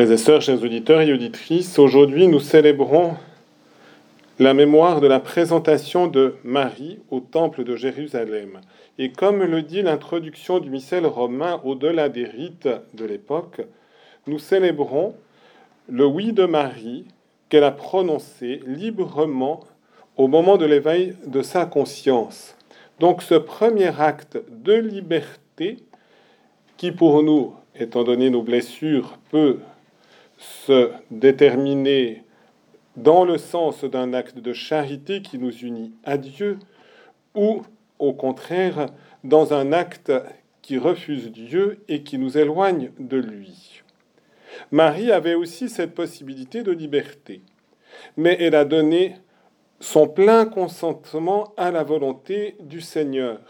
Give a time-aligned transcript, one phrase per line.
[0.00, 3.16] Frères et sœurs, chers auditeurs et auditrices, aujourd'hui nous célébrons
[4.38, 8.62] la mémoire de la présentation de Marie au Temple de Jérusalem.
[8.96, 13.60] Et comme le dit l'introduction du missel romain au-delà des rites de l'époque,
[14.26, 15.14] nous célébrons
[15.86, 17.04] le oui de Marie
[17.50, 19.60] qu'elle a prononcé librement
[20.16, 22.56] au moment de l'éveil de sa conscience.
[23.00, 25.76] Donc ce premier acte de liberté
[26.78, 29.58] qui pour nous, étant donné nos blessures, peut
[30.40, 32.24] se déterminer
[32.96, 36.58] dans le sens d'un acte de charité qui nous unit à Dieu,
[37.34, 37.62] ou
[37.98, 38.86] au contraire
[39.22, 40.12] dans un acte
[40.62, 43.82] qui refuse Dieu et qui nous éloigne de lui.
[44.70, 47.42] Marie avait aussi cette possibilité de liberté,
[48.16, 49.16] mais elle a donné
[49.78, 53.40] son plein consentement à la volonté du Seigneur.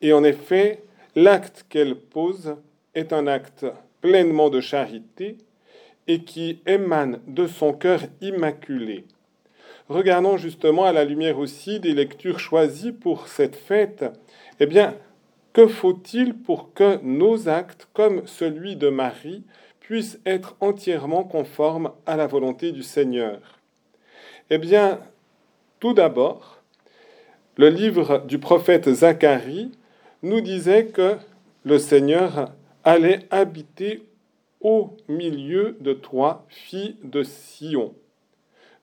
[0.00, 0.82] Et en effet,
[1.14, 2.56] l'acte qu'elle pose
[2.94, 3.66] est un acte
[4.00, 5.38] pleinement de charité
[6.06, 9.04] et qui émane de son cœur immaculé.
[9.88, 14.04] Regardons justement à la lumière aussi des lectures choisies pour cette fête.
[14.60, 14.94] Eh bien,
[15.52, 19.44] que faut-il pour que nos actes, comme celui de Marie,
[19.80, 23.40] puissent être entièrement conformes à la volonté du Seigneur?
[24.50, 25.00] Eh bien,
[25.80, 26.62] tout d'abord,
[27.56, 29.70] le livre du prophète Zacharie
[30.22, 31.16] nous disait que
[31.64, 32.50] le Seigneur
[32.82, 34.02] allait habiter
[34.64, 37.94] au milieu de toi, fille de Sion.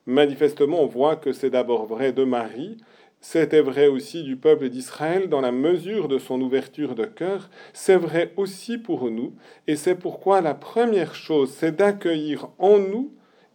[0.06, 2.78] Manifestement, on voit que c'est d'abord vrai de Marie,
[3.20, 7.96] c'était vrai aussi du peuple d'Israël dans la mesure de son ouverture de cœur, c'est
[7.96, 9.34] vrai aussi pour nous,
[9.66, 13.12] et c'est pourquoi la première chose, c'est d'accueillir en nous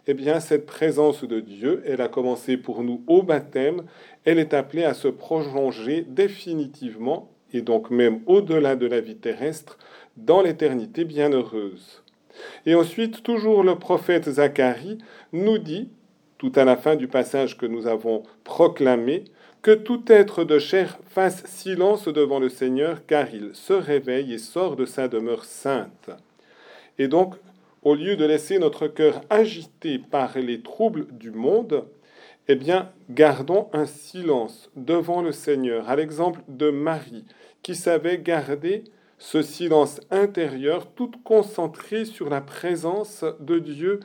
[0.09, 3.83] eh bien, cette présence de Dieu, elle a commencé pour nous au baptême,
[4.23, 9.77] elle est appelée à se prolonger définitivement, et donc même au-delà de la vie terrestre,
[10.15, 12.03] dans l'éternité bienheureuse.
[12.65, 14.97] Et ensuite, toujours le prophète Zacharie
[15.33, 15.89] nous dit,
[16.37, 19.23] tout à la fin du passage que nous avons proclamé,
[19.61, 24.37] que tout être de chair fasse silence devant le Seigneur, car il se réveille et
[24.37, 26.09] sort de sa demeure sainte.
[26.99, 27.35] Et donc,
[27.83, 31.85] au lieu de laisser notre cœur agité par les troubles du monde,
[32.47, 37.25] eh bien, gardons un silence devant le Seigneur, à l'exemple de Marie,
[37.61, 38.83] qui savait garder
[39.17, 43.99] ce silence intérieur, toute concentrée sur la présence de Dieu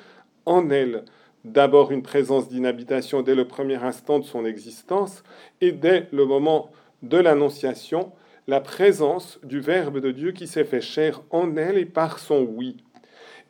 [0.46, 1.04] en elle.
[1.44, 5.22] D'abord une présence d'inhabitation dès le premier instant de son existence,
[5.60, 6.70] et dès le moment
[7.02, 8.12] de l'Annonciation,
[8.46, 12.40] la présence du Verbe de Dieu qui s'est fait chair en elle et par son
[12.42, 12.76] oui.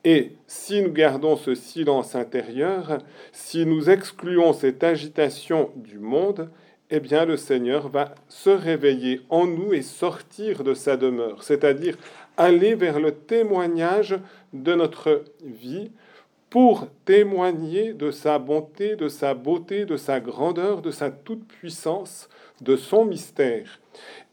[0.05, 2.99] Et si nous gardons ce silence intérieur,
[3.31, 6.51] si nous excluons cette agitation du monde,
[6.95, 11.97] eh bien le Seigneur va se réveiller en nous et sortir de sa demeure, c'est-à-dire
[12.37, 14.19] aller vers le témoignage
[14.53, 15.91] de notre vie
[16.51, 22.29] pour témoigner de sa bonté, de sa beauté, de sa grandeur, de sa toute-puissance,
[22.61, 23.81] de son mystère.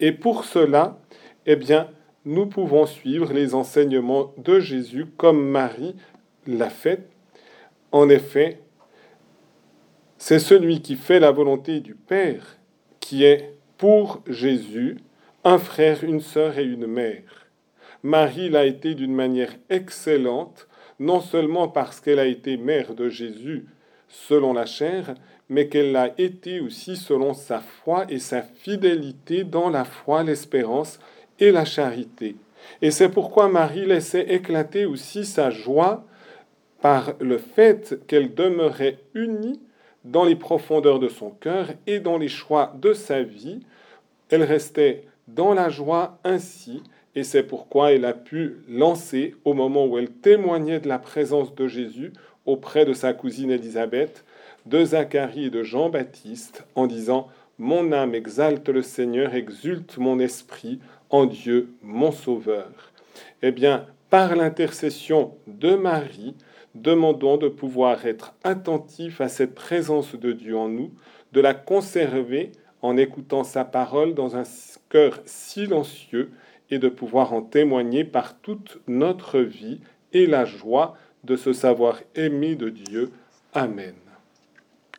[0.02, 1.00] Et pour cela,
[1.46, 1.88] eh bien,
[2.26, 5.96] nous pouvons suivre les enseignements de Jésus comme Marie
[6.46, 7.08] l'a fait.
[7.94, 8.60] En effet,
[10.20, 12.58] c'est celui qui fait la volonté du Père
[13.00, 14.98] qui est pour Jésus
[15.46, 17.48] un frère, une sœur et une mère.
[18.04, 20.68] Marie l'a été d'une manière excellente,
[21.00, 23.66] non seulement parce qu'elle a été mère de Jésus
[24.10, 25.16] selon la chair,
[25.48, 31.00] mais qu'elle l'a été aussi selon sa foi et sa fidélité dans la foi, l'espérance
[31.40, 32.36] et la charité.
[32.82, 36.06] Et c'est pourquoi Marie laissait éclater aussi sa joie
[36.82, 39.62] par le fait qu'elle demeurait unie
[40.06, 43.60] dans les profondeurs de son cœur et dans les choix de sa vie.
[44.30, 46.82] Elle restait dans la joie ainsi,
[47.16, 51.54] et c'est pourquoi elle a pu lancer, au moment où elle témoignait de la présence
[51.56, 52.14] de Jésus
[52.46, 54.24] auprès de sa cousine Élisabeth,
[54.66, 57.28] de Zacharie et de Jean-Baptiste, en disant
[57.58, 60.80] Mon âme exalte le Seigneur, exulte mon esprit
[61.10, 62.72] en Dieu mon Sauveur.
[63.42, 66.36] Eh bien, par l'intercession de Marie,
[66.82, 70.92] demandons de pouvoir être attentifs à cette présence de Dieu en nous,
[71.32, 74.44] de la conserver en écoutant sa parole dans un
[74.90, 76.32] cœur silencieux
[76.70, 79.82] et de pouvoir en témoigner par toute notre vie
[80.14, 83.12] et la joie de se savoir aimé de Dieu.
[83.54, 83.96] Amen.